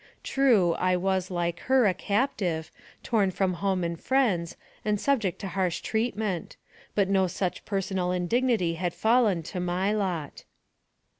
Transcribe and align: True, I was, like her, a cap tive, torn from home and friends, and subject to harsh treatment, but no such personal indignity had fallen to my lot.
True, 0.23 0.73
I 0.79 0.97
was, 0.97 1.29
like 1.29 1.59
her, 1.69 1.85
a 1.85 1.93
cap 1.93 2.35
tive, 2.37 2.71
torn 3.03 3.29
from 3.29 3.53
home 3.53 3.83
and 3.83 4.01
friends, 4.01 4.57
and 4.83 4.99
subject 4.99 5.37
to 5.41 5.49
harsh 5.49 5.79
treatment, 5.81 6.57
but 6.95 7.07
no 7.07 7.27
such 7.27 7.63
personal 7.65 8.11
indignity 8.11 8.73
had 8.73 8.95
fallen 8.95 9.43
to 9.43 9.59
my 9.59 9.93
lot. 9.93 10.43